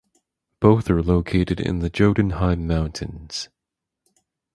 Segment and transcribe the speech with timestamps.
[0.59, 3.49] Both are located in the Jotunheim mountains.